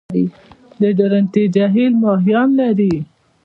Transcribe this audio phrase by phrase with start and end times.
[0.81, 2.93] د درونټې جهیل ماهیان لري؟